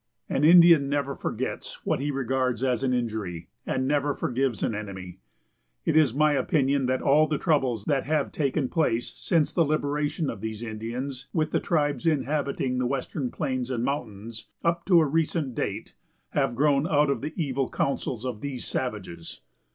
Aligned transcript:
An 0.27 0.43
Indian 0.43 0.89
never 0.89 1.13
forgets 1.15 1.85
what 1.85 1.99
he 1.99 2.09
regards 2.09 2.63
as 2.63 2.81
an 2.81 2.91
injury, 2.91 3.49
and 3.67 3.87
never 3.87 4.15
forgives 4.15 4.63
an 4.63 4.73
enemy. 4.73 5.19
It 5.85 5.95
is 5.95 6.11
my 6.11 6.33
opinion 6.33 6.87
that 6.87 7.03
all 7.03 7.27
the 7.27 7.37
troubles 7.37 7.85
that 7.85 8.05
have 8.05 8.31
taken 8.31 8.67
place 8.67 9.13
since 9.15 9.53
the 9.53 9.63
liberation 9.63 10.27
of 10.31 10.41
these 10.41 10.63
Indians, 10.63 11.27
with 11.33 11.51
the 11.51 11.59
tribes 11.59 12.07
inhabiting 12.07 12.79
the 12.79 12.87
western 12.87 13.29
plains 13.29 13.69
and 13.69 13.83
mountains, 13.85 14.47
up 14.63 14.85
to 14.85 15.01
a 15.01 15.05
recent 15.05 15.53
date, 15.53 15.93
have 16.31 16.55
grown 16.55 16.87
out 16.87 17.11
of 17.11 17.21
the 17.21 17.33
evil 17.35 17.69
counsels 17.69 18.25
of 18.25 18.41
these 18.41 18.65
savages. 18.65 19.41